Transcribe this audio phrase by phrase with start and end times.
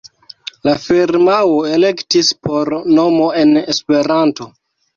[0.67, 4.53] La firmao elektis por nomo en Esperanto.